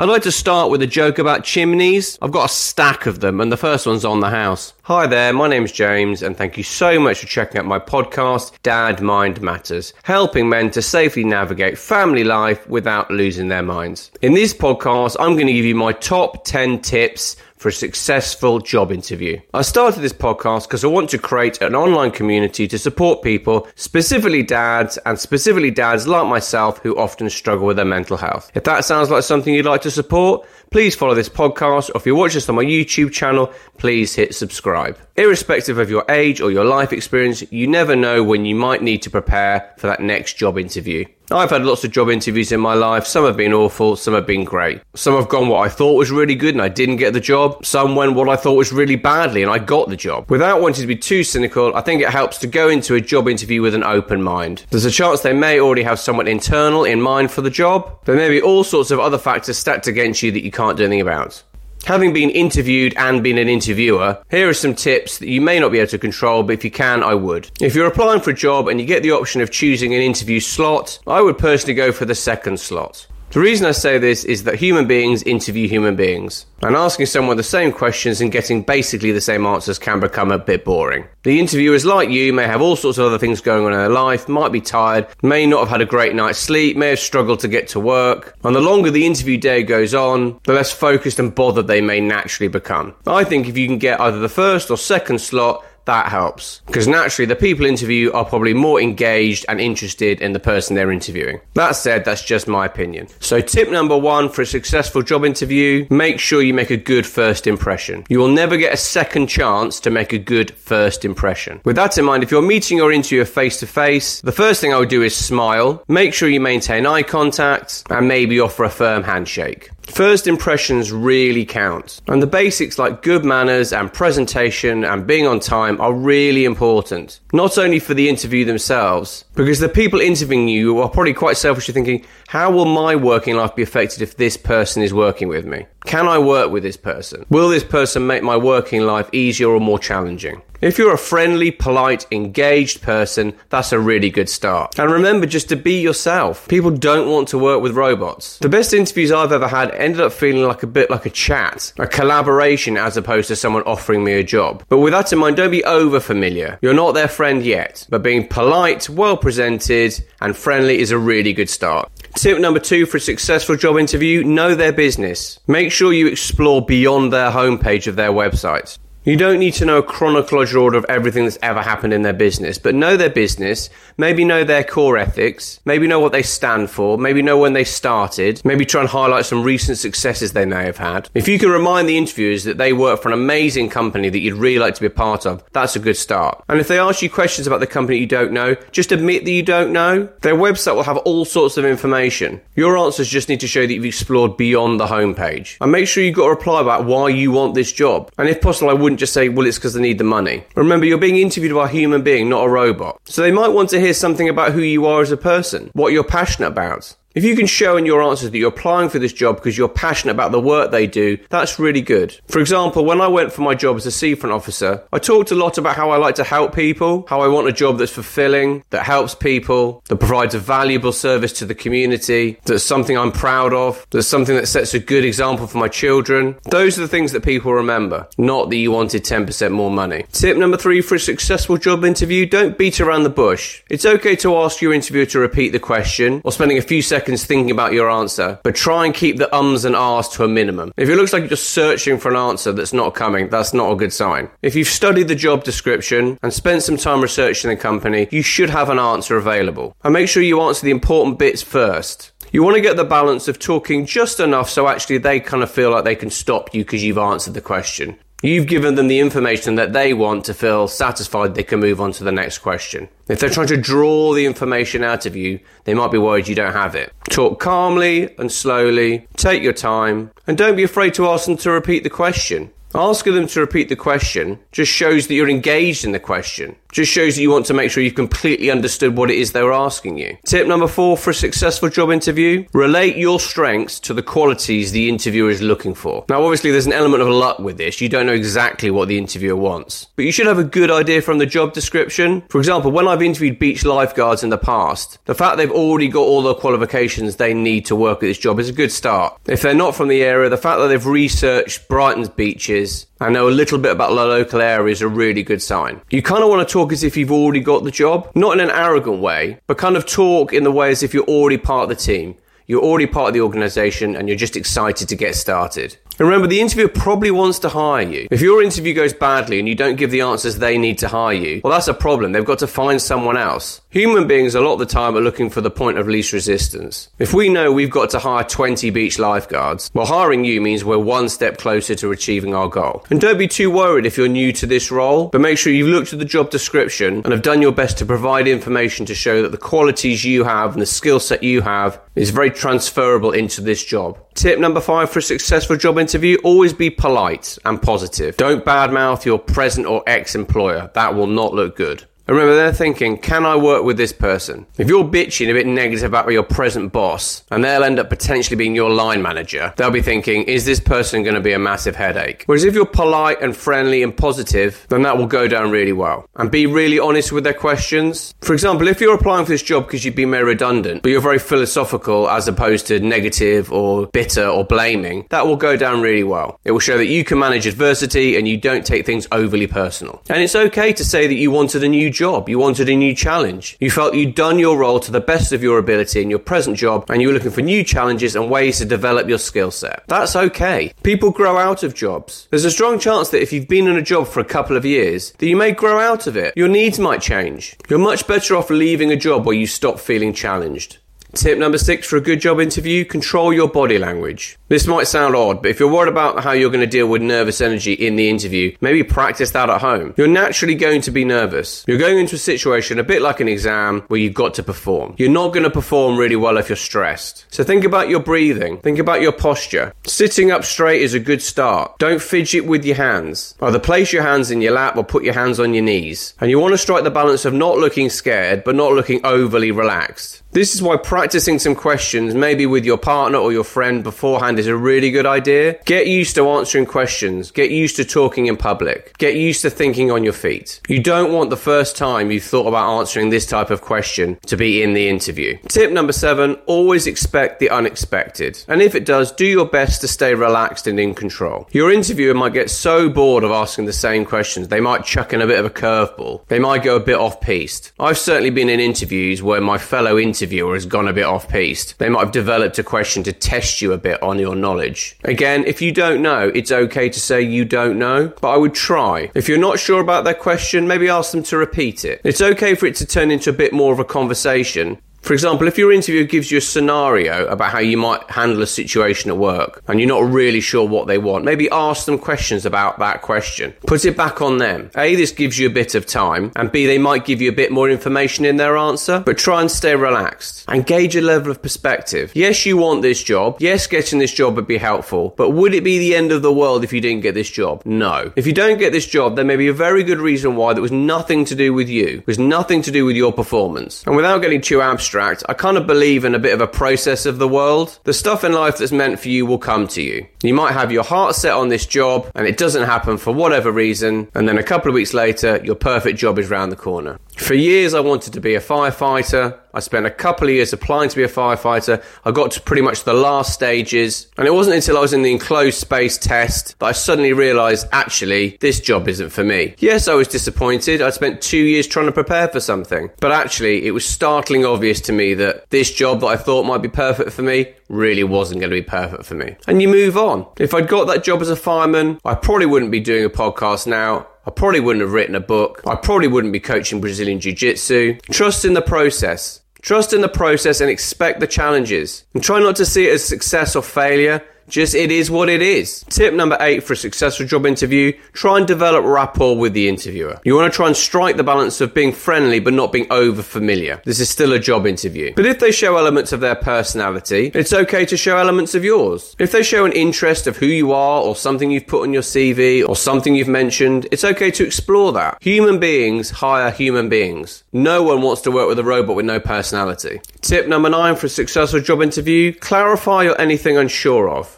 I'd 0.00 0.08
like 0.08 0.22
to 0.22 0.30
start 0.30 0.70
with 0.70 0.80
a 0.80 0.86
joke 0.86 1.18
about 1.18 1.42
chimneys. 1.42 2.20
I've 2.22 2.30
got 2.30 2.48
a 2.48 2.54
stack 2.54 3.06
of 3.06 3.18
them, 3.18 3.40
and 3.40 3.50
the 3.50 3.56
first 3.56 3.84
one's 3.84 4.04
on 4.04 4.20
the 4.20 4.30
house. 4.30 4.72
Hi 4.82 5.08
there, 5.08 5.32
my 5.32 5.48
name's 5.48 5.72
James, 5.72 6.22
and 6.22 6.36
thank 6.36 6.56
you 6.56 6.62
so 6.62 7.00
much 7.00 7.18
for 7.18 7.26
checking 7.26 7.58
out 7.58 7.66
my 7.66 7.80
podcast, 7.80 8.52
Dad 8.62 9.00
Mind 9.00 9.42
Matters, 9.42 9.92
helping 10.04 10.48
men 10.48 10.70
to 10.70 10.82
safely 10.82 11.24
navigate 11.24 11.76
family 11.76 12.22
life 12.22 12.64
without 12.68 13.10
losing 13.10 13.48
their 13.48 13.64
minds. 13.64 14.12
In 14.22 14.34
this 14.34 14.54
podcast, 14.54 15.16
I'm 15.18 15.34
going 15.34 15.48
to 15.48 15.52
give 15.52 15.64
you 15.64 15.74
my 15.74 15.90
top 15.90 16.44
10 16.44 16.80
tips 16.80 17.34
for 17.58 17.68
a 17.68 17.72
successful 17.72 18.60
job 18.60 18.92
interview. 18.92 19.40
I 19.52 19.62
started 19.62 20.00
this 20.00 20.12
podcast 20.12 20.68
because 20.68 20.84
I 20.84 20.88
want 20.88 21.10
to 21.10 21.18
create 21.18 21.60
an 21.60 21.74
online 21.74 22.10
community 22.10 22.66
to 22.68 22.78
support 22.78 23.22
people, 23.22 23.68
specifically 23.74 24.42
dads, 24.42 24.96
and 25.04 25.18
specifically 25.18 25.70
dads 25.70 26.06
like 26.06 26.28
myself 26.28 26.78
who 26.78 26.96
often 26.96 27.28
struggle 27.28 27.66
with 27.66 27.76
their 27.76 27.84
mental 27.84 28.16
health. 28.16 28.50
If 28.54 28.64
that 28.64 28.84
sounds 28.84 29.10
like 29.10 29.24
something 29.24 29.52
you'd 29.52 29.66
like 29.66 29.82
to 29.82 29.90
support, 29.90 30.46
please 30.70 30.94
follow 30.94 31.14
this 31.14 31.28
podcast, 31.28 31.90
or 31.90 31.98
if 31.98 32.06
you 32.06 32.14
watch 32.14 32.34
this 32.34 32.48
on 32.48 32.56
my 32.56 32.64
YouTube 32.64 33.12
channel, 33.12 33.52
please 33.78 34.14
hit 34.14 34.34
subscribe. 34.34 34.98
Irrespective 35.16 35.78
of 35.78 35.90
your 35.90 36.04
age 36.08 36.40
or 36.40 36.50
your 36.50 36.64
life 36.64 36.92
experience, 36.92 37.50
you 37.50 37.66
never 37.66 37.96
know 37.96 38.22
when 38.22 38.44
you 38.44 38.54
might 38.54 38.82
need 38.82 39.02
to 39.02 39.10
prepare 39.10 39.72
for 39.78 39.86
that 39.86 40.00
next 40.00 40.34
job 40.34 40.58
interview. 40.58 41.04
I've 41.30 41.50
had 41.50 41.64
lots 41.64 41.84
of 41.84 41.90
job 41.90 42.08
interviews 42.08 42.52
in 42.52 42.60
my 42.60 42.72
life. 42.72 43.06
Some 43.06 43.24
have 43.26 43.36
been 43.36 43.52
awful, 43.52 43.96
some 43.96 44.14
have 44.14 44.26
been 44.26 44.44
great. 44.44 44.80
Some 44.94 45.14
have 45.14 45.28
gone 45.28 45.48
what 45.48 45.60
I 45.60 45.68
thought 45.68 45.98
was 45.98 46.10
really 46.10 46.34
good 46.34 46.54
and 46.54 46.62
I 46.62 46.68
didn't 46.68 46.96
get 46.96 47.12
the 47.12 47.20
job. 47.20 47.66
Some 47.66 47.94
went 47.96 48.14
what 48.14 48.30
I 48.30 48.36
thought 48.36 48.54
was 48.54 48.72
really 48.72 48.96
badly 48.96 49.42
and 49.42 49.50
I 49.50 49.58
got 49.58 49.90
the 49.90 49.96
job. 49.96 50.30
Without 50.30 50.62
wanting 50.62 50.80
to 50.80 50.86
be 50.86 50.96
too 50.96 51.22
cynical, 51.22 51.74
I 51.76 51.82
think 51.82 52.00
it 52.00 52.08
helps 52.08 52.38
to 52.38 52.46
go 52.46 52.70
into 52.70 52.94
a 52.94 53.00
job 53.00 53.28
interview 53.28 53.60
with 53.60 53.74
an 53.74 53.84
open 53.84 54.22
mind. 54.22 54.64
There's 54.70 54.86
a 54.86 54.90
chance 54.90 55.20
they 55.20 55.34
may 55.34 55.60
already 55.60 55.82
have 55.82 56.00
someone 56.00 56.28
internal 56.28 56.84
in 56.84 57.02
mind 57.02 57.30
for 57.30 57.42
the 57.42 57.50
job. 57.50 57.98
There 58.06 58.16
may 58.16 58.30
be 58.30 58.40
all 58.40 58.64
sorts 58.64 58.90
of 58.90 58.98
other 58.98 59.18
factors 59.18 59.58
stacked 59.58 59.86
against 59.86 60.22
you 60.22 60.32
that 60.32 60.44
you 60.44 60.50
can't 60.58 60.76
do 60.76 60.84
anything 60.84 61.00
about. 61.00 61.44
Having 61.84 62.12
been 62.12 62.30
interviewed 62.30 62.92
and 62.96 63.22
been 63.22 63.38
an 63.38 63.48
interviewer, 63.48 64.20
here 64.28 64.48
are 64.48 64.54
some 64.54 64.74
tips 64.74 65.18
that 65.18 65.28
you 65.28 65.40
may 65.40 65.60
not 65.60 65.70
be 65.70 65.78
able 65.78 65.88
to 65.90 65.98
control, 65.98 66.42
but 66.42 66.54
if 66.54 66.64
you 66.64 66.70
can, 66.72 67.04
I 67.04 67.14
would. 67.14 67.48
If 67.60 67.76
you're 67.76 67.86
applying 67.86 68.20
for 68.20 68.30
a 68.30 68.34
job 68.34 68.66
and 68.66 68.80
you 68.80 68.86
get 68.86 69.04
the 69.04 69.12
option 69.12 69.40
of 69.40 69.52
choosing 69.52 69.94
an 69.94 70.02
interview 70.02 70.40
slot, 70.40 70.98
I 71.06 71.22
would 71.22 71.38
personally 71.38 71.74
go 71.74 71.92
for 71.92 72.04
the 72.06 72.14
second 72.16 72.58
slot. 72.58 73.06
The 73.30 73.40
reason 73.40 73.66
I 73.66 73.72
say 73.72 73.98
this 73.98 74.24
is 74.24 74.44
that 74.44 74.54
human 74.54 74.86
beings 74.86 75.22
interview 75.22 75.68
human 75.68 75.96
beings, 75.96 76.46
and 76.62 76.74
asking 76.74 77.06
someone 77.06 77.36
the 77.36 77.42
same 77.42 77.72
questions 77.72 78.22
and 78.22 78.32
getting 78.32 78.62
basically 78.62 79.12
the 79.12 79.20
same 79.20 79.44
answers 79.44 79.78
can 79.78 80.00
become 80.00 80.32
a 80.32 80.38
bit 80.38 80.64
boring. 80.64 81.06
The 81.24 81.38
interviewers, 81.38 81.84
like 81.84 82.08
you, 82.08 82.32
may 82.32 82.46
have 82.46 82.62
all 82.62 82.74
sorts 82.74 82.96
of 82.96 83.04
other 83.04 83.18
things 83.18 83.42
going 83.42 83.66
on 83.66 83.74
in 83.74 83.78
their 83.78 83.90
life, 83.90 84.30
might 84.30 84.50
be 84.50 84.62
tired, 84.62 85.06
may 85.22 85.44
not 85.44 85.60
have 85.60 85.68
had 85.68 85.82
a 85.82 85.86
great 85.86 86.14
night's 86.14 86.38
sleep, 86.38 86.78
may 86.78 86.88
have 86.88 86.98
struggled 86.98 87.40
to 87.40 87.48
get 87.48 87.68
to 87.68 87.80
work, 87.80 88.34
and 88.44 88.56
the 88.56 88.60
longer 88.62 88.90
the 88.90 89.04
interview 89.04 89.36
day 89.36 89.62
goes 89.62 89.92
on, 89.92 90.40
the 90.44 90.54
less 90.54 90.72
focused 90.72 91.18
and 91.18 91.34
bothered 91.34 91.66
they 91.66 91.82
may 91.82 92.00
naturally 92.00 92.48
become. 92.48 92.94
I 93.06 93.24
think 93.24 93.46
if 93.46 93.58
you 93.58 93.66
can 93.66 93.76
get 93.76 94.00
either 94.00 94.20
the 94.20 94.30
first 94.30 94.70
or 94.70 94.78
second 94.78 95.20
slot, 95.20 95.62
that 95.88 96.08
helps. 96.08 96.60
Because 96.66 96.86
naturally, 96.86 97.26
the 97.26 97.34
people 97.34 97.64
interview 97.64 98.12
are 98.12 98.24
probably 98.24 98.54
more 98.54 98.80
engaged 98.80 99.46
and 99.48 99.60
interested 99.60 100.20
in 100.20 100.34
the 100.34 100.38
person 100.38 100.76
they're 100.76 100.92
interviewing. 100.92 101.40
That 101.54 101.72
said, 101.72 102.04
that's 102.04 102.22
just 102.22 102.46
my 102.46 102.66
opinion. 102.66 103.08
So, 103.20 103.40
tip 103.40 103.70
number 103.70 103.96
one 103.96 104.28
for 104.28 104.42
a 104.42 104.46
successful 104.46 105.02
job 105.02 105.24
interview 105.24 105.86
make 105.90 106.20
sure 106.20 106.42
you 106.42 106.52
make 106.52 106.70
a 106.70 106.76
good 106.76 107.06
first 107.06 107.46
impression. 107.46 108.04
You 108.08 108.18
will 108.18 108.28
never 108.28 108.56
get 108.58 108.74
a 108.74 108.76
second 108.76 109.28
chance 109.28 109.80
to 109.80 109.90
make 109.90 110.12
a 110.12 110.18
good 110.18 110.50
first 110.52 111.04
impression. 111.06 111.60
With 111.64 111.76
that 111.76 111.96
in 111.96 112.04
mind, 112.04 112.22
if 112.22 112.30
you're 112.30 112.42
meeting 112.42 112.76
your 112.76 112.92
interviewer 112.92 113.24
face 113.24 113.58
to 113.60 113.66
face, 113.66 114.20
the 114.20 114.32
first 114.32 114.60
thing 114.60 114.74
I 114.74 114.78
would 114.78 114.90
do 114.90 115.02
is 115.02 115.16
smile, 115.16 115.82
make 115.88 116.12
sure 116.12 116.28
you 116.28 116.40
maintain 116.40 116.86
eye 116.86 117.02
contact, 117.02 117.84
and 117.88 118.06
maybe 118.06 118.40
offer 118.40 118.64
a 118.64 118.70
firm 118.70 119.02
handshake. 119.02 119.70
First 119.88 120.26
impressions 120.26 120.92
really 120.92 121.44
count, 121.44 122.00
and 122.06 122.22
the 122.22 122.26
basics 122.26 122.78
like 122.78 123.02
good 123.02 123.24
manners 123.24 123.72
and 123.72 123.92
presentation 123.92 124.84
and 124.84 125.06
being 125.06 125.26
on 125.26 125.40
time 125.40 125.80
are 125.80 125.92
really 125.92 126.44
important. 126.44 127.20
Not 127.32 127.58
only 127.58 127.78
for 127.78 127.94
the 127.94 128.08
interview 128.08 128.44
themselves, 128.44 129.24
because 129.34 129.60
the 129.60 129.68
people 129.68 130.00
interviewing 130.00 130.46
you 130.46 130.78
are 130.80 130.88
probably 130.88 131.14
quite 131.14 131.36
selfishly 131.36 131.74
thinking, 131.74 132.04
how 132.28 132.50
will 132.50 132.66
my 132.66 132.94
working 132.94 133.36
life 133.36 133.56
be 133.56 133.62
affected 133.62 134.02
if 134.02 134.16
this 134.16 134.36
person 134.36 134.82
is 134.82 134.94
working 134.94 135.26
with 135.28 135.46
me? 135.46 135.66
Can 135.84 136.08
I 136.08 136.18
work 136.18 136.50
with 136.50 136.62
this 136.62 136.76
person? 136.76 137.24
Will 137.30 137.48
this 137.48 137.64
person 137.64 138.06
make 138.06 138.22
my 138.22 138.36
working 138.36 138.82
life 138.82 139.08
easier 139.12 139.48
or 139.48 139.60
more 139.60 139.78
challenging? 139.78 140.42
If 140.60 140.76
you're 140.76 140.92
a 140.92 140.98
friendly, 140.98 141.52
polite, 141.52 142.04
engaged 142.10 142.82
person, 142.82 143.32
that's 143.48 143.70
a 143.70 143.78
really 143.78 144.10
good 144.10 144.28
start. 144.28 144.76
And 144.76 144.90
remember 144.90 145.24
just 145.24 145.48
to 145.50 145.56
be 145.56 145.80
yourself. 145.80 146.48
People 146.48 146.72
don't 146.72 147.08
want 147.08 147.28
to 147.28 147.38
work 147.38 147.62
with 147.62 147.76
robots. 147.76 148.38
The 148.38 148.48
best 148.48 148.74
interviews 148.74 149.12
I've 149.12 149.30
ever 149.30 149.46
had 149.46 149.70
ended 149.70 150.00
up 150.00 150.12
feeling 150.12 150.42
like 150.42 150.64
a 150.64 150.66
bit 150.66 150.90
like 150.90 151.06
a 151.06 151.10
chat, 151.10 151.72
a 151.78 151.86
collaboration 151.86 152.76
as 152.76 152.96
opposed 152.96 153.28
to 153.28 153.36
someone 153.36 153.62
offering 153.62 154.02
me 154.02 154.14
a 154.14 154.24
job. 154.24 154.64
But 154.68 154.78
with 154.78 154.92
that 154.94 155.12
in 155.12 155.20
mind, 155.20 155.36
don't 155.36 155.52
be 155.52 155.62
over 155.62 156.00
familiar. 156.00 156.58
You're 156.60 156.74
not 156.74 156.92
their 156.92 157.06
friend 157.06 157.44
yet, 157.44 157.86
but 157.88 158.02
being 158.02 158.26
polite, 158.26 158.88
well 158.88 159.16
presented, 159.16 160.02
and 160.20 160.36
friendly 160.36 160.80
is 160.80 160.90
a 160.90 160.98
really 160.98 161.32
good 161.32 161.48
start. 161.48 161.88
Tip 162.18 162.40
number 162.40 162.58
two 162.58 162.84
for 162.84 162.96
a 162.96 163.00
successful 163.00 163.54
job 163.54 163.78
interview 163.78 164.24
know 164.24 164.56
their 164.56 164.72
business. 164.72 165.38
Make 165.46 165.70
sure 165.70 165.92
you 165.92 166.08
explore 166.08 166.66
beyond 166.66 167.12
their 167.12 167.30
homepage 167.30 167.86
of 167.86 167.94
their 167.94 168.10
website. 168.10 168.76
You 169.08 169.16
don't 169.16 169.38
need 169.38 169.54
to 169.54 169.64
know 169.64 169.78
a 169.78 169.82
chronological 169.82 170.62
order 170.62 170.76
of 170.76 170.84
everything 170.86 171.24
that's 171.24 171.38
ever 171.40 171.62
happened 171.62 171.94
in 171.94 172.02
their 172.02 172.12
business, 172.12 172.58
but 172.58 172.74
know 172.74 172.94
their 172.94 173.08
business, 173.08 173.70
maybe 173.96 174.22
know 174.22 174.44
their 174.44 174.62
core 174.62 174.98
ethics, 174.98 175.60
maybe 175.64 175.86
know 175.86 175.98
what 175.98 176.12
they 176.12 176.22
stand 176.22 176.68
for, 176.68 176.98
maybe 176.98 177.22
know 177.22 177.38
when 177.38 177.54
they 177.54 177.64
started, 177.64 178.42
maybe 178.44 178.66
try 178.66 178.82
and 178.82 178.90
highlight 178.90 179.24
some 179.24 179.42
recent 179.42 179.78
successes 179.78 180.34
they 180.34 180.44
may 180.44 180.62
have 180.66 180.76
had. 180.76 181.08
If 181.14 181.26
you 181.26 181.38
can 181.38 181.48
remind 181.48 181.88
the 181.88 181.96
interviewers 181.96 182.44
that 182.44 182.58
they 182.58 182.74
work 182.74 183.00
for 183.00 183.08
an 183.08 183.14
amazing 183.14 183.70
company 183.70 184.10
that 184.10 184.18
you'd 184.18 184.34
really 184.34 184.58
like 184.58 184.74
to 184.74 184.80
be 184.82 184.88
a 184.88 184.90
part 184.90 185.24
of, 185.24 185.42
that's 185.54 185.74
a 185.74 185.78
good 185.78 185.96
start. 185.96 186.44
And 186.46 186.60
if 186.60 186.68
they 186.68 186.78
ask 186.78 187.00
you 187.00 187.08
questions 187.08 187.46
about 187.46 187.60
the 187.60 187.66
company 187.66 187.96
you 187.96 188.06
don't 188.06 188.32
know, 188.32 188.56
just 188.72 188.92
admit 188.92 189.24
that 189.24 189.30
you 189.30 189.42
don't 189.42 189.72
know. 189.72 190.10
Their 190.20 190.36
website 190.36 190.76
will 190.76 190.82
have 190.82 190.98
all 190.98 191.24
sorts 191.24 191.56
of 191.56 191.64
information. 191.64 192.42
Your 192.56 192.76
answers 192.76 193.08
just 193.08 193.30
need 193.30 193.40
to 193.40 193.48
show 193.48 193.66
that 193.66 193.72
you've 193.72 193.86
explored 193.86 194.36
beyond 194.36 194.78
the 194.78 194.86
homepage. 194.86 195.56
And 195.62 195.72
make 195.72 195.88
sure 195.88 196.04
you've 196.04 196.14
got 196.14 196.26
a 196.26 196.30
reply 196.30 196.60
about 196.60 196.84
why 196.84 197.08
you 197.08 197.30
want 197.30 197.54
this 197.54 197.72
job. 197.72 198.12
And 198.18 198.28
if 198.28 198.42
possible, 198.42 198.68
I 198.68 198.74
wouldn't 198.74 198.97
just 198.98 199.12
say, 199.12 199.28
well, 199.28 199.46
it's 199.46 199.58
because 199.58 199.74
they 199.74 199.80
need 199.80 199.98
the 199.98 200.04
money. 200.04 200.44
Remember, 200.54 200.84
you're 200.84 200.98
being 200.98 201.16
interviewed 201.16 201.54
by 201.54 201.66
a 201.66 201.68
human 201.68 202.02
being, 202.02 202.28
not 202.28 202.44
a 202.44 202.48
robot. 202.48 203.00
So 203.04 203.22
they 203.22 203.32
might 203.32 203.48
want 203.48 203.70
to 203.70 203.80
hear 203.80 203.94
something 203.94 204.28
about 204.28 204.52
who 204.52 204.60
you 204.60 204.86
are 204.86 205.00
as 205.00 205.10
a 205.10 205.16
person, 205.16 205.70
what 205.72 205.92
you're 205.92 206.04
passionate 206.04 206.48
about. 206.48 206.94
If 207.14 207.24
you 207.24 207.34
can 207.34 207.46
show 207.46 207.78
in 207.78 207.86
your 207.86 208.02
answers 208.02 208.30
that 208.30 208.36
you're 208.36 208.50
applying 208.50 208.90
for 208.90 208.98
this 208.98 209.14
job 209.14 209.36
because 209.36 209.56
you're 209.56 209.68
passionate 209.68 210.12
about 210.12 210.30
the 210.30 210.40
work 210.40 210.70
they 210.70 210.86
do, 210.86 211.16
that's 211.30 211.58
really 211.58 211.80
good. 211.80 212.14
For 212.28 212.38
example, 212.38 212.84
when 212.84 213.00
I 213.00 213.08
went 213.08 213.32
for 213.32 213.40
my 213.40 213.54
job 213.54 213.76
as 213.76 213.86
a 213.86 213.90
seafront 213.90 214.34
officer, 214.34 214.84
I 214.92 214.98
talked 214.98 215.30
a 215.30 215.34
lot 215.34 215.56
about 215.56 215.74
how 215.74 215.90
I 215.90 215.96
like 215.96 216.16
to 216.16 216.24
help 216.24 216.54
people, 216.54 217.06
how 217.08 217.22
I 217.22 217.28
want 217.28 217.48
a 217.48 217.52
job 217.52 217.78
that's 217.78 217.92
fulfilling, 217.92 218.62
that 218.70 218.84
helps 218.84 219.14
people, 219.14 219.82
that 219.88 219.96
provides 219.96 220.34
a 220.34 220.38
valuable 220.38 220.92
service 220.92 221.32
to 221.38 221.46
the 221.46 221.54
community, 221.54 222.38
that's 222.44 222.62
something 222.62 222.96
I'm 222.96 223.10
proud 223.10 223.54
of, 223.54 223.86
that's 223.90 224.06
something 224.06 224.36
that 224.36 224.46
sets 224.46 224.74
a 224.74 224.78
good 224.78 225.04
example 225.06 225.46
for 225.46 225.56
my 225.56 225.68
children. 225.68 226.36
Those 226.50 226.78
are 226.78 226.82
the 226.82 226.88
things 226.88 227.12
that 227.12 227.24
people 227.24 227.54
remember, 227.54 228.06
not 228.18 228.50
that 228.50 228.56
you 228.56 228.70
wanted 228.70 229.04
10% 229.04 229.50
more 229.50 229.70
money. 229.70 230.04
Tip 230.12 230.36
number 230.36 230.58
three 230.58 230.82
for 230.82 230.96
a 230.96 231.00
successful 231.00 231.56
job 231.56 231.86
interview 231.86 232.26
don't 232.26 232.58
beat 232.58 232.82
around 232.82 233.04
the 233.04 233.10
bush. 233.10 233.62
It's 233.70 233.86
okay 233.86 234.14
to 234.16 234.36
ask 234.36 234.60
your 234.60 234.74
interviewer 234.74 235.06
to 235.06 235.18
repeat 235.18 235.50
the 235.50 235.58
question 235.58 236.20
or 236.22 236.32
spending 236.32 236.58
a 236.58 236.62
few 236.62 236.82
seconds 236.82 236.97
seconds 236.98 237.24
thinking 237.24 237.52
about 237.52 237.72
your 237.72 237.88
answer, 237.88 238.40
but 238.42 238.56
try 238.56 238.84
and 238.84 238.92
keep 238.92 239.18
the 239.18 239.32
ums 239.32 239.64
and 239.64 239.76
ahs 239.76 240.08
to 240.08 240.24
a 240.24 240.28
minimum. 240.28 240.72
If 240.76 240.88
it 240.88 240.96
looks 240.96 241.12
like 241.12 241.20
you're 241.20 241.28
just 241.28 241.50
searching 241.50 241.96
for 241.96 242.10
an 242.10 242.16
answer 242.16 242.50
that's 242.50 242.72
not 242.72 242.96
coming, 242.96 243.28
that's 243.28 243.54
not 243.54 243.70
a 243.70 243.76
good 243.76 243.92
sign. 243.92 244.28
If 244.42 244.56
you've 244.56 244.66
studied 244.66 245.06
the 245.06 245.14
job 245.14 245.44
description 245.44 246.18
and 246.22 246.32
spent 246.32 246.64
some 246.64 246.76
time 246.76 247.00
researching 247.00 247.50
the 247.50 247.56
company, 247.56 248.08
you 248.10 248.22
should 248.22 248.50
have 248.50 248.68
an 248.68 248.80
answer 248.80 249.16
available. 249.16 249.76
And 249.84 249.92
make 249.92 250.08
sure 250.08 250.24
you 250.24 250.40
answer 250.40 250.64
the 250.64 250.72
important 250.72 251.20
bits 251.20 251.40
first. 251.40 252.10
You 252.32 252.42
want 252.42 252.56
to 252.56 252.62
get 252.62 252.76
the 252.76 252.84
balance 252.84 253.28
of 253.28 253.38
talking 253.38 253.86
just 253.86 254.18
enough 254.18 254.50
so 254.50 254.66
actually 254.66 254.98
they 254.98 255.20
kind 255.20 255.44
of 255.44 255.50
feel 255.50 255.70
like 255.70 255.84
they 255.84 255.94
can 255.94 256.10
stop 256.10 256.52
you 256.52 256.64
because 256.64 256.82
you've 256.82 256.98
answered 256.98 257.34
the 257.34 257.40
question. 257.40 257.96
You've 258.20 258.48
given 258.48 258.74
them 258.74 258.88
the 258.88 258.98
information 258.98 259.54
that 259.54 259.72
they 259.72 259.94
want 259.94 260.24
to 260.24 260.34
feel 260.34 260.66
satisfied 260.66 261.34
they 261.34 261.44
can 261.44 261.60
move 261.60 261.80
on 261.80 261.92
to 261.92 262.02
the 262.02 262.10
next 262.10 262.38
question. 262.38 262.88
If 263.06 263.20
they're 263.20 263.30
trying 263.30 263.46
to 263.46 263.56
draw 263.56 264.12
the 264.12 264.26
information 264.26 264.82
out 264.82 265.06
of 265.06 265.14
you, 265.14 265.38
they 265.64 265.74
might 265.74 265.92
be 265.92 265.98
worried 265.98 266.26
you 266.26 266.34
don't 266.34 266.52
have 266.52 266.74
it. 266.74 266.92
Talk 267.10 267.38
calmly 267.38 268.12
and 268.18 268.32
slowly, 268.32 269.06
take 269.16 269.44
your 269.44 269.52
time, 269.52 270.10
and 270.26 270.36
don't 270.36 270.56
be 270.56 270.64
afraid 270.64 270.94
to 270.94 271.06
ask 271.06 271.26
them 271.26 271.36
to 271.36 271.50
repeat 271.52 271.84
the 271.84 271.90
question. 271.90 272.50
Asking 272.74 273.14
them 273.14 273.28
to 273.28 273.40
repeat 273.40 273.68
the 273.68 273.76
question 273.76 274.40
just 274.50 274.72
shows 274.72 275.06
that 275.06 275.14
you're 275.14 275.30
engaged 275.30 275.84
in 275.84 275.92
the 275.92 276.00
question. 276.00 276.56
Just 276.70 276.92
shows 276.92 277.16
that 277.16 277.22
you 277.22 277.30
want 277.30 277.46
to 277.46 277.54
make 277.54 277.70
sure 277.70 277.82
you've 277.82 277.94
completely 277.94 278.50
understood 278.50 278.96
what 278.96 279.10
it 279.10 279.16
is 279.16 279.32
they're 279.32 279.52
asking 279.52 279.98
you. 279.98 280.16
Tip 280.26 280.46
number 280.46 280.68
four 280.68 280.96
for 280.96 281.10
a 281.10 281.14
successful 281.14 281.70
job 281.70 281.90
interview 281.90 282.46
relate 282.52 282.96
your 282.96 283.18
strengths 283.18 283.80
to 283.80 283.94
the 283.94 284.02
qualities 284.02 284.72
the 284.72 284.88
interviewer 284.88 285.30
is 285.30 285.40
looking 285.40 285.74
for. 285.74 286.04
Now, 286.08 286.22
obviously, 286.22 286.50
there's 286.50 286.66
an 286.66 286.72
element 286.72 287.02
of 287.02 287.08
luck 287.08 287.38
with 287.38 287.56
this. 287.56 287.80
You 287.80 287.88
don't 287.88 288.06
know 288.06 288.12
exactly 288.12 288.70
what 288.70 288.88
the 288.88 288.98
interviewer 288.98 289.36
wants, 289.36 289.86
but 289.96 290.04
you 290.04 290.12
should 290.12 290.26
have 290.26 290.38
a 290.38 290.44
good 290.44 290.70
idea 290.70 291.00
from 291.00 291.18
the 291.18 291.26
job 291.26 291.54
description. 291.54 292.22
For 292.28 292.38
example, 292.38 292.70
when 292.70 292.86
I've 292.86 293.02
interviewed 293.02 293.38
beach 293.38 293.64
lifeguards 293.64 294.22
in 294.22 294.30
the 294.30 294.38
past, 294.38 294.98
the 295.06 295.14
fact 295.14 295.38
they've 295.38 295.50
already 295.50 295.88
got 295.88 296.00
all 296.00 296.22
the 296.22 296.34
qualifications 296.34 297.16
they 297.16 297.32
need 297.32 297.64
to 297.66 297.76
work 297.76 297.98
at 297.98 298.06
this 298.06 298.18
job 298.18 298.38
is 298.38 298.50
a 298.50 298.52
good 298.52 298.72
start. 298.72 299.18
If 299.26 299.40
they're 299.40 299.54
not 299.54 299.74
from 299.74 299.88
the 299.88 300.02
area, 300.02 300.28
the 300.28 300.36
fact 300.36 300.58
that 300.58 300.68
they've 300.68 300.86
researched 300.86 301.66
Brighton's 301.68 302.08
beaches 302.10 302.86
I 303.00 303.10
know 303.10 303.28
a 303.28 303.30
little 303.30 303.58
bit 303.58 303.70
about 303.70 303.90
the 303.90 303.94
local 303.94 304.40
area 304.40 304.72
is 304.72 304.82
a 304.82 304.88
really 304.88 305.22
good 305.22 305.40
sign. 305.40 305.80
You 305.88 306.02
kind 306.02 306.24
of 306.24 306.28
want 306.28 306.46
to 306.46 306.52
talk 306.52 306.72
as 306.72 306.82
if 306.82 306.96
you've 306.96 307.12
already 307.12 307.38
got 307.38 307.62
the 307.62 307.70
job, 307.70 308.10
not 308.16 308.32
in 308.32 308.40
an 308.40 308.50
arrogant 308.50 309.00
way, 309.00 309.38
but 309.46 309.56
kind 309.56 309.76
of 309.76 309.86
talk 309.86 310.32
in 310.32 310.42
the 310.42 310.50
way 310.50 310.72
as 310.72 310.82
if 310.82 310.92
you're 310.92 311.04
already 311.04 311.38
part 311.38 311.62
of 311.62 311.68
the 311.68 311.76
team. 311.76 312.16
You're 312.48 312.62
already 312.62 312.86
part 312.86 313.08
of 313.08 313.14
the 313.14 313.20
organization 313.20 313.94
and 313.94 314.08
you're 314.08 314.16
just 314.16 314.34
excited 314.34 314.88
to 314.88 314.96
get 314.96 315.14
started. 315.14 315.76
And 315.98 316.06
remember, 316.06 316.28
the 316.28 316.40
interviewer 316.40 316.68
probably 316.68 317.10
wants 317.10 317.40
to 317.40 317.48
hire 317.48 317.82
you. 317.82 318.06
If 318.10 318.20
your 318.20 318.42
interview 318.42 318.72
goes 318.72 318.92
badly 318.92 319.38
and 319.38 319.48
you 319.48 319.54
don't 319.54 319.76
give 319.76 319.90
the 319.90 320.02
answers 320.02 320.38
they 320.38 320.56
need 320.56 320.78
to 320.78 320.88
hire 320.88 321.14
you, 321.14 321.40
well, 321.42 321.52
that's 321.52 321.68
a 321.68 321.74
problem. 321.74 322.12
They've 322.12 322.24
got 322.24 322.38
to 322.40 322.46
find 322.46 322.80
someone 322.80 323.16
else. 323.16 323.60
Human 323.70 324.06
beings, 324.06 324.34
a 324.34 324.40
lot 324.40 324.54
of 324.54 324.58
the 324.60 324.66
time, 324.66 324.96
are 324.96 325.00
looking 325.00 325.28
for 325.28 325.40
the 325.40 325.50
point 325.50 325.76
of 325.76 325.88
least 325.88 326.12
resistance. 326.12 326.88
If 326.98 327.12
we 327.12 327.28
know 327.28 327.52
we've 327.52 327.70
got 327.70 327.90
to 327.90 327.98
hire 327.98 328.24
20 328.24 328.70
beach 328.70 328.98
lifeguards, 328.98 329.70
well, 329.74 329.86
hiring 329.86 330.24
you 330.24 330.40
means 330.40 330.64
we're 330.64 330.78
one 330.78 331.08
step 331.08 331.36
closer 331.38 331.74
to 331.74 331.90
achieving 331.90 332.34
our 332.34 332.48
goal. 332.48 332.84
And 332.90 333.00
don't 333.00 333.18
be 333.18 333.28
too 333.28 333.50
worried 333.50 333.84
if 333.84 333.98
you're 333.98 334.08
new 334.08 334.32
to 334.34 334.46
this 334.46 334.70
role, 334.70 335.08
but 335.08 335.20
make 335.20 335.36
sure 335.36 335.52
you've 335.52 335.68
looked 335.68 335.92
at 335.92 335.98
the 335.98 336.04
job 336.04 336.30
description 336.30 337.02
and 337.04 337.12
have 337.12 337.22
done 337.22 337.42
your 337.42 337.52
best 337.52 337.76
to 337.78 337.86
provide 337.86 338.28
information 338.28 338.86
to 338.86 338.94
show 338.94 339.22
that 339.22 339.32
the 339.32 339.36
qualities 339.38 340.04
you 340.04 340.24
have 340.24 340.52
and 340.52 340.62
the 340.62 340.66
skill 340.66 341.00
set 341.00 341.22
you 341.22 341.42
have 341.42 341.80
is 341.94 342.10
very 342.10 342.30
transferable 342.30 343.12
into 343.12 343.40
this 343.40 343.64
job. 343.64 343.98
Tip 344.18 344.40
number 344.40 344.60
five 344.60 344.90
for 344.90 344.98
a 344.98 345.02
successful 345.02 345.54
job 345.54 345.78
interview 345.78 346.18
always 346.24 346.52
be 346.52 346.70
polite 346.70 347.38
and 347.44 347.62
positive. 347.62 348.16
Don't 348.16 348.44
badmouth 348.44 349.04
your 349.04 349.16
present 349.16 349.64
or 349.64 349.84
ex 349.86 350.16
employer. 350.16 350.72
That 350.74 350.96
will 350.96 351.06
not 351.06 351.34
look 351.34 351.54
good. 351.54 351.84
And 352.08 352.16
remember, 352.16 352.36
they're 352.36 352.54
thinking, 352.54 352.96
can 352.96 353.26
I 353.26 353.36
work 353.36 353.64
with 353.64 353.76
this 353.76 353.92
person? 353.92 354.46
If 354.56 354.66
you're 354.66 354.82
bitching 354.82 355.30
a 355.30 355.34
bit 355.34 355.46
negative 355.46 355.84
about 355.84 356.10
your 356.10 356.22
present 356.22 356.72
boss, 356.72 357.22
and 357.30 357.44
they'll 357.44 357.62
end 357.62 357.78
up 357.78 357.90
potentially 357.90 358.34
being 358.34 358.54
your 358.54 358.70
line 358.70 359.02
manager, 359.02 359.52
they'll 359.58 359.70
be 359.70 359.82
thinking, 359.82 360.22
is 360.22 360.46
this 360.46 360.58
person 360.58 361.02
going 361.02 361.16
to 361.16 361.20
be 361.20 361.34
a 361.34 361.38
massive 361.38 361.76
headache? 361.76 362.22
Whereas 362.24 362.44
if 362.44 362.54
you're 362.54 362.64
polite 362.64 363.20
and 363.20 363.36
friendly 363.36 363.82
and 363.82 363.94
positive, 363.94 364.66
then 364.70 364.82
that 364.82 364.96
will 364.96 365.06
go 365.06 365.28
down 365.28 365.50
really 365.50 365.74
well. 365.74 366.08
And 366.16 366.30
be 366.30 366.46
really 366.46 366.78
honest 366.78 367.12
with 367.12 367.24
their 367.24 367.34
questions. 367.34 368.14
For 368.22 368.32
example, 368.32 368.68
if 368.68 368.80
you're 368.80 368.94
applying 368.94 369.26
for 369.26 369.32
this 369.32 369.42
job 369.42 369.66
because 369.66 369.84
you've 369.84 369.94
been 369.94 370.08
made 370.08 370.22
redundant, 370.22 370.82
but 370.82 370.90
you're 370.90 371.02
very 371.02 371.18
philosophical 371.18 372.08
as 372.08 372.26
opposed 372.26 372.68
to 372.68 372.80
negative 372.80 373.52
or 373.52 373.86
bitter 373.88 374.26
or 374.26 374.44
blaming, 374.44 375.06
that 375.10 375.26
will 375.26 375.36
go 375.36 375.58
down 375.58 375.82
really 375.82 376.04
well. 376.04 376.40
It 376.44 376.52
will 376.52 376.58
show 376.58 376.78
that 376.78 376.86
you 376.86 377.04
can 377.04 377.18
manage 377.18 377.46
adversity 377.46 378.16
and 378.16 378.26
you 378.26 378.38
don't 378.38 378.64
take 378.64 378.86
things 378.86 379.06
overly 379.12 379.46
personal. 379.46 380.02
And 380.08 380.22
it's 380.22 380.34
okay 380.34 380.72
to 380.72 380.84
say 380.86 381.06
that 381.06 381.14
you 381.14 381.30
wanted 381.30 381.62
a 381.62 381.68
new 381.68 381.90
job. 381.98 382.28
You 382.28 382.38
wanted 382.38 382.68
a 382.68 382.76
new 382.76 382.94
challenge. 382.94 383.56
You 383.58 383.72
felt 383.72 383.94
you'd 383.94 384.14
done 384.14 384.38
your 384.38 384.56
role 384.56 384.78
to 384.78 384.92
the 384.92 385.00
best 385.00 385.32
of 385.32 385.42
your 385.42 385.58
ability 385.58 386.00
in 386.00 386.10
your 386.10 386.20
present 386.20 386.56
job 386.56 386.88
and 386.88 387.02
you 387.02 387.08
were 387.08 387.14
looking 387.14 387.32
for 387.32 387.42
new 387.42 387.64
challenges 387.64 388.14
and 388.14 388.30
ways 388.30 388.58
to 388.58 388.64
develop 388.64 389.08
your 389.08 389.18
skill 389.18 389.50
set. 389.50 389.82
That's 389.88 390.14
okay. 390.14 390.72
People 390.84 391.10
grow 391.10 391.36
out 391.36 391.64
of 391.64 391.74
jobs. 391.74 392.28
There's 392.30 392.44
a 392.44 392.52
strong 392.52 392.78
chance 392.78 393.08
that 393.08 393.20
if 393.20 393.32
you've 393.32 393.48
been 393.48 393.66
in 393.66 393.76
a 393.76 393.82
job 393.82 394.06
for 394.06 394.20
a 394.20 394.24
couple 394.24 394.56
of 394.56 394.64
years, 394.64 395.12
that 395.18 395.26
you 395.26 395.36
may 395.36 395.50
grow 395.50 395.80
out 395.80 396.06
of 396.06 396.16
it. 396.16 396.34
Your 396.36 396.48
needs 396.48 396.78
might 396.78 397.02
change. 397.02 397.56
You're 397.68 397.80
much 397.80 398.06
better 398.06 398.36
off 398.36 398.48
leaving 398.48 398.92
a 398.92 398.96
job 398.96 399.26
where 399.26 399.36
you 399.36 399.48
stop 399.48 399.80
feeling 399.80 400.12
challenged. 400.12 400.78
Tip 401.14 401.38
number 401.38 401.56
six 401.56 401.86
for 401.86 401.96
a 401.96 402.02
good 402.02 402.20
job 402.20 402.38
interview 402.38 402.84
control 402.84 403.32
your 403.32 403.48
body 403.48 403.78
language. 403.78 404.38
This 404.48 404.66
might 404.66 404.86
sound 404.86 405.16
odd, 405.16 405.42
but 405.42 405.50
if 405.50 405.58
you're 405.58 405.72
worried 405.72 405.88
about 405.88 406.22
how 406.22 406.32
you're 406.32 406.50
going 406.50 406.60
to 406.60 406.66
deal 406.66 406.86
with 406.86 407.00
nervous 407.00 407.40
energy 407.40 407.72
in 407.72 407.96
the 407.96 408.10
interview, 408.10 408.54
maybe 408.60 408.82
practice 408.82 409.30
that 409.30 409.48
at 409.48 409.60
home. 409.60 409.94
You're 409.96 410.06
naturally 410.06 410.54
going 410.54 410.82
to 410.82 410.90
be 410.90 411.04
nervous. 411.04 411.64
You're 411.66 411.78
going 411.78 411.98
into 411.98 412.16
a 412.16 412.18
situation 412.18 412.78
a 412.78 412.84
bit 412.84 413.00
like 413.00 413.20
an 413.20 413.28
exam 413.28 413.82
where 413.88 413.98
you've 413.98 414.14
got 414.14 414.34
to 414.34 414.42
perform. 414.42 414.94
You're 414.98 415.10
not 415.10 415.32
going 415.32 415.44
to 415.44 415.50
perform 415.50 415.96
really 415.96 416.16
well 416.16 416.36
if 416.36 416.50
you're 416.50 416.56
stressed. 416.56 417.24
So 417.30 417.42
think 417.42 417.64
about 417.64 417.88
your 417.88 418.00
breathing, 418.00 418.58
think 418.58 418.78
about 418.78 419.00
your 419.00 419.12
posture. 419.12 419.72
Sitting 419.86 420.30
up 420.30 420.44
straight 420.44 420.82
is 420.82 420.94
a 420.94 421.00
good 421.00 421.22
start. 421.22 421.78
Don't 421.78 422.02
fidget 422.02 422.44
with 422.46 422.64
your 422.64 422.76
hands. 422.76 423.34
Either 423.40 423.58
place 423.58 423.92
your 423.92 424.02
hands 424.02 424.30
in 424.30 424.42
your 424.42 424.52
lap 424.52 424.76
or 424.76 424.84
put 424.84 425.04
your 425.04 425.14
hands 425.14 425.40
on 425.40 425.54
your 425.54 425.64
knees. 425.64 426.14
And 426.20 426.30
you 426.30 426.38
want 426.38 426.52
to 426.52 426.58
strike 426.58 426.84
the 426.84 426.90
balance 426.90 427.24
of 427.24 427.32
not 427.32 427.56
looking 427.56 427.88
scared 427.88 428.44
but 428.44 428.54
not 428.54 428.72
looking 428.72 429.04
overly 429.04 429.50
relaxed. 429.50 430.22
This 430.30 430.54
is 430.54 430.60
why 430.60 430.76
practicing 430.76 431.38
some 431.38 431.54
questions, 431.54 432.14
maybe 432.14 432.44
with 432.44 432.66
your 432.66 432.76
partner 432.76 433.16
or 433.16 433.32
your 433.32 433.44
friend 433.44 433.82
beforehand, 433.82 434.38
is 434.38 434.46
a 434.46 434.54
really 434.54 434.90
good 434.90 435.06
idea. 435.06 435.58
Get 435.64 435.86
used 435.86 436.14
to 436.16 436.28
answering 436.28 436.66
questions. 436.66 437.30
Get 437.30 437.50
used 437.50 437.76
to 437.76 437.84
talking 437.84 438.26
in 438.26 438.36
public. 438.36 438.96
Get 438.98 439.14
used 439.14 439.40
to 439.42 439.48
thinking 439.48 439.90
on 439.90 440.04
your 440.04 440.12
feet. 440.12 440.60
You 440.68 440.82
don't 440.82 441.14
want 441.14 441.30
the 441.30 441.38
first 441.38 441.78
time 441.78 442.10
you've 442.10 442.24
thought 442.24 442.46
about 442.46 442.78
answering 442.78 443.08
this 443.08 443.24
type 443.24 443.48
of 443.48 443.62
question 443.62 444.18
to 444.26 444.36
be 444.36 444.62
in 444.62 444.74
the 444.74 444.86
interview. 444.90 445.38
Tip 445.48 445.72
number 445.72 445.94
seven 445.94 446.34
always 446.44 446.86
expect 446.86 447.40
the 447.40 447.48
unexpected. 447.48 448.44
And 448.48 448.60
if 448.60 448.74
it 448.74 448.84
does, 448.84 449.10
do 449.12 449.24
your 449.24 449.46
best 449.46 449.80
to 449.80 449.88
stay 449.88 450.14
relaxed 450.14 450.66
and 450.66 450.78
in 450.78 450.94
control. 450.94 451.48
Your 451.52 451.72
interviewer 451.72 452.12
might 452.12 452.34
get 452.34 452.50
so 452.50 452.90
bored 452.90 453.24
of 453.24 453.30
asking 453.30 453.64
the 453.64 453.72
same 453.72 454.04
questions, 454.04 454.48
they 454.48 454.60
might 454.60 454.84
chuck 454.84 455.14
in 455.14 455.22
a 455.22 455.26
bit 455.26 455.38
of 455.38 455.46
a 455.46 455.50
curveball. 455.50 456.26
They 456.26 456.38
might 456.38 456.62
go 456.62 456.76
a 456.76 456.80
bit 456.80 456.96
off 456.96 457.22
piste. 457.22 457.72
I've 457.80 457.96
certainly 457.96 458.30
been 458.30 458.50
in 458.50 458.60
interviews 458.60 459.22
where 459.22 459.40
my 459.40 459.56
fellow 459.56 459.96
interviewers 459.98 460.17
interviewer 460.18 460.54
has 460.54 460.66
gone 460.66 460.88
a 460.88 460.92
bit 460.92 461.04
off 461.04 461.28
piste. 461.28 461.78
They 461.78 461.88
might 461.88 462.00
have 462.00 462.10
developed 462.10 462.58
a 462.58 462.64
question 462.64 463.04
to 463.04 463.12
test 463.12 463.62
you 463.62 463.72
a 463.72 463.78
bit 463.78 464.02
on 464.02 464.18
your 464.18 464.34
knowledge. 464.34 464.96
Again, 465.04 465.44
if 465.46 465.62
you 465.62 465.70
don't 465.70 466.02
know, 466.02 466.32
it's 466.34 466.50
okay 466.50 466.88
to 466.88 467.00
say 467.00 467.22
you 467.22 467.44
don't 467.44 467.78
know, 467.78 468.12
but 468.20 468.30
I 468.30 468.36
would 468.36 468.54
try. 468.54 469.12
If 469.14 469.28
you're 469.28 469.38
not 469.38 469.60
sure 469.60 469.80
about 469.80 470.02
their 470.02 470.14
question, 470.14 470.66
maybe 470.66 470.88
ask 470.88 471.12
them 471.12 471.22
to 471.24 471.36
repeat 471.36 471.84
it. 471.84 472.00
It's 472.02 472.20
okay 472.20 472.56
for 472.56 472.66
it 472.66 472.74
to 472.76 472.86
turn 472.86 473.12
into 473.12 473.30
a 473.30 473.32
bit 473.32 473.52
more 473.52 473.72
of 473.72 473.78
a 473.78 473.84
conversation, 473.84 474.78
for 475.02 475.14
example, 475.14 475.48
if 475.48 475.56
your 475.56 475.72
interviewer 475.72 476.04
gives 476.04 476.30
you 476.30 476.38
a 476.38 476.42
scenario 476.42 477.26
about 477.28 477.50
how 477.50 477.60
you 477.60 477.78
might 477.78 478.02
handle 478.10 478.42
a 478.42 478.46
situation 478.46 479.10
at 479.10 479.16
work 479.16 479.62
and 479.66 479.80
you're 479.80 479.88
not 479.88 480.10
really 480.10 480.40
sure 480.40 480.68
what 480.68 480.86
they 480.86 480.98
want, 480.98 481.24
maybe 481.24 481.48
ask 481.50 481.86
them 481.86 481.98
questions 481.98 482.44
about 482.44 482.78
that 482.78 483.00
question. 483.00 483.54
Put 483.66 483.84
it 483.84 483.96
back 483.96 484.20
on 484.20 484.36
them. 484.38 484.70
A, 484.76 484.96
this 484.96 485.12
gives 485.12 485.38
you 485.38 485.46
a 485.46 485.52
bit 485.52 485.74
of 485.74 485.86
time, 485.86 486.30
and 486.36 486.52
B, 486.52 486.66
they 486.66 486.76
might 486.76 487.06
give 487.06 487.22
you 487.22 487.30
a 487.30 487.34
bit 487.34 487.50
more 487.50 487.70
information 487.70 488.26
in 488.26 488.36
their 488.36 488.56
answer, 488.56 489.00
but 489.00 489.16
try 489.16 489.40
and 489.40 489.50
stay 489.50 489.74
relaxed 489.74 490.44
and 490.46 490.66
gauge 490.66 490.94
a 490.94 491.00
level 491.00 491.30
of 491.30 491.40
perspective. 491.40 492.12
Yes, 492.14 492.44
you 492.44 492.58
want 492.58 492.82
this 492.82 493.02
job. 493.02 493.38
Yes, 493.40 493.66
getting 493.66 493.98
this 493.98 494.12
job 494.12 494.36
would 494.36 494.46
be 494.46 494.58
helpful, 494.58 495.14
but 495.16 495.30
would 495.30 495.54
it 495.54 495.64
be 495.64 495.78
the 495.78 495.94
end 495.94 496.12
of 496.12 496.20
the 496.20 496.32
world 496.32 496.64
if 496.64 496.72
you 496.72 496.82
didn't 496.82 497.02
get 497.02 497.14
this 497.14 497.30
job? 497.30 497.62
No. 497.64 498.12
If 498.16 498.26
you 498.26 498.34
don't 498.34 498.58
get 498.58 498.72
this 498.72 498.86
job, 498.86 499.16
there 499.16 499.24
may 499.24 499.36
be 499.36 499.48
a 499.48 499.54
very 499.54 499.84
good 499.84 500.00
reason 500.00 500.36
why 500.36 500.52
that 500.52 500.60
was 500.60 500.72
nothing 500.72 501.24
to 501.26 501.34
do 501.34 501.54
with 501.54 501.70
you, 501.70 501.98
it 501.98 502.06
was 502.06 502.18
nothing 502.18 502.60
to 502.62 502.70
do 502.70 502.84
with 502.84 502.96
your 502.96 503.12
performance. 503.12 503.84
And 503.86 503.96
without 503.96 504.20
getting 504.20 504.42
too 504.42 504.60
abstract, 504.60 504.97
I 505.28 505.34
kind 505.34 505.56
of 505.56 505.66
believe 505.66 506.04
in 506.04 506.14
a 506.14 506.18
bit 506.18 506.34
of 506.34 506.40
a 506.40 506.46
process 506.46 507.06
of 507.06 507.18
the 507.18 507.28
world. 507.28 507.78
The 507.84 507.92
stuff 507.92 508.24
in 508.24 508.32
life 508.32 508.58
that's 508.58 508.72
meant 508.72 509.00
for 509.00 509.08
you 509.08 509.26
will 509.26 509.38
come 509.38 509.66
to 509.68 509.82
you. 509.82 510.06
You 510.22 510.34
might 510.34 510.52
have 510.52 510.72
your 510.72 510.84
heart 510.84 511.14
set 511.14 511.32
on 511.32 511.48
this 511.48 511.66
job 511.66 512.10
and 512.14 512.26
it 512.26 512.36
doesn't 512.36 512.66
happen 512.66 512.98
for 512.98 513.12
whatever 513.12 513.52
reason, 513.52 514.08
and 514.14 514.28
then 514.28 514.38
a 514.38 514.42
couple 514.42 514.70
of 514.70 514.74
weeks 514.74 514.94
later, 514.94 515.40
your 515.44 515.54
perfect 515.54 515.98
job 515.98 516.18
is 516.18 516.30
round 516.30 516.52
the 516.52 516.56
corner. 516.56 516.98
For 517.18 517.34
years, 517.34 517.74
I 517.74 517.80
wanted 517.80 518.12
to 518.14 518.20
be 518.20 518.36
a 518.36 518.40
firefighter. 518.40 519.38
I 519.52 519.60
spent 519.60 519.86
a 519.86 519.90
couple 519.90 520.28
of 520.28 520.34
years 520.34 520.52
applying 520.52 520.88
to 520.88 520.96
be 520.96 521.02
a 521.02 521.08
firefighter. 521.08 521.82
I 522.04 522.12
got 522.12 522.30
to 522.32 522.40
pretty 522.40 522.62
much 522.62 522.84
the 522.84 522.94
last 522.94 523.34
stages. 523.34 524.06
And 524.16 524.26
it 524.26 524.32
wasn't 524.32 524.56
until 524.56 524.78
I 524.78 524.80
was 524.80 524.92
in 524.92 525.02
the 525.02 525.10
enclosed 525.10 525.58
space 525.58 525.98
test 525.98 526.58
that 526.60 526.66
I 526.66 526.72
suddenly 526.72 527.12
realized 527.12 527.66
actually, 527.72 528.38
this 528.40 528.60
job 528.60 528.88
isn't 528.88 529.10
for 529.10 529.24
me. 529.24 529.56
Yes, 529.58 529.88
I 529.88 529.94
was 529.94 530.06
disappointed. 530.08 530.80
I 530.80 530.90
spent 530.90 531.20
two 531.20 531.38
years 531.38 531.66
trying 531.66 531.86
to 531.86 531.92
prepare 531.92 532.28
for 532.28 532.40
something. 532.40 532.90
But 533.00 533.12
actually, 533.12 533.66
it 533.66 533.72
was 533.72 533.84
startling 533.84 534.46
obvious 534.46 534.80
to 534.82 534.92
me 534.92 535.14
that 535.14 535.50
this 535.50 535.72
job 535.72 536.00
that 536.00 536.06
I 536.06 536.16
thought 536.16 536.46
might 536.46 536.62
be 536.62 536.68
perfect 536.68 537.10
for 537.10 537.22
me 537.22 537.52
really 537.68 538.04
wasn't 538.04 538.40
going 538.40 538.50
to 538.50 538.56
be 538.56 538.62
perfect 538.62 539.04
for 539.04 539.14
me. 539.14 539.36
And 539.46 539.60
you 539.60 539.68
move 539.68 539.96
on. 539.96 540.26
If 540.38 540.54
I'd 540.54 540.68
got 540.68 540.86
that 540.86 541.04
job 541.04 541.20
as 541.20 541.30
a 541.30 541.36
fireman, 541.36 541.98
I 542.04 542.14
probably 542.14 542.46
wouldn't 542.46 542.70
be 542.70 542.80
doing 542.80 543.04
a 543.04 543.10
podcast 543.10 543.66
now. 543.66 544.06
I 544.28 544.30
probably 544.30 544.60
wouldn't 544.60 544.82
have 544.82 544.92
written 544.92 545.14
a 545.14 545.20
book. 545.20 545.62
I 545.66 545.74
probably 545.74 546.06
wouldn't 546.06 546.34
be 546.34 546.38
coaching 546.38 546.82
Brazilian 546.82 547.18
Jiu 547.18 547.32
Jitsu. 547.32 547.96
Trust 548.10 548.44
in 548.44 548.52
the 548.52 548.60
process. 548.60 549.40
Trust 549.62 549.94
in 549.94 550.02
the 550.02 550.08
process 550.08 550.60
and 550.60 550.68
expect 550.68 551.20
the 551.20 551.26
challenges. 551.26 552.04
And 552.12 552.22
try 552.22 552.38
not 552.38 552.54
to 552.56 552.66
see 552.66 552.88
it 552.88 552.92
as 552.92 553.02
success 553.02 553.56
or 553.56 553.62
failure. 553.62 554.22
Just 554.48 554.74
it 554.74 554.90
is 554.90 555.10
what 555.10 555.28
it 555.28 555.42
is. 555.42 555.84
Tip 555.90 556.14
number 556.14 556.36
eight 556.40 556.62
for 556.62 556.72
a 556.72 556.76
successful 556.76 557.26
job 557.26 557.46
interview 557.46 557.92
try 558.12 558.38
and 558.38 558.46
develop 558.46 558.84
rapport 558.84 559.36
with 559.36 559.52
the 559.52 559.68
interviewer. 559.68 560.20
You 560.24 560.34
want 560.34 560.52
to 560.52 560.56
try 560.56 560.66
and 560.66 560.76
strike 560.76 561.16
the 561.16 561.24
balance 561.24 561.60
of 561.60 561.74
being 561.74 561.92
friendly 561.92 562.40
but 562.40 562.54
not 562.54 562.72
being 562.72 562.86
over 562.90 563.22
familiar. 563.22 563.82
This 563.84 564.00
is 564.00 564.08
still 564.08 564.32
a 564.32 564.38
job 564.38 564.66
interview. 564.66 565.12
But 565.14 565.26
if 565.26 565.38
they 565.38 565.52
show 565.52 565.76
elements 565.76 566.12
of 566.12 566.20
their 566.20 566.34
personality, 566.34 567.30
it's 567.34 567.52
okay 567.52 567.84
to 567.86 567.96
show 567.96 568.16
elements 568.16 568.54
of 568.54 568.64
yours. 568.64 569.14
If 569.18 569.32
they 569.32 569.42
show 569.42 569.64
an 569.64 569.72
interest 569.72 570.26
of 570.26 570.38
who 570.38 570.46
you 570.46 570.72
are 570.72 571.02
or 571.02 571.14
something 571.14 571.50
you've 571.50 571.66
put 571.66 571.82
on 571.82 571.92
your 571.92 572.02
CV 572.02 572.66
or 572.66 572.74
something 572.74 573.14
you've 573.14 573.28
mentioned, 573.28 573.86
it's 573.92 574.04
okay 574.04 574.30
to 574.30 574.46
explore 574.46 574.92
that. 574.92 575.22
Human 575.22 575.60
beings 575.60 576.10
hire 576.10 576.50
human 576.50 576.88
beings. 576.88 577.44
No 577.52 577.82
one 577.82 578.02
wants 578.02 578.22
to 578.22 578.30
work 578.30 578.48
with 578.48 578.58
a 578.58 578.64
robot 578.64 578.96
with 578.96 579.06
no 579.06 579.20
personality. 579.20 580.00
Tip 580.22 580.48
number 580.48 580.70
nine 580.70 580.96
for 580.96 581.06
a 581.06 581.10
successful 581.10 581.60
job 581.60 581.82
interview 581.82 582.32
clarify 582.32 583.02
your 583.02 583.20
anything 583.20 583.56
unsure 583.56 584.08
of. 584.08 584.37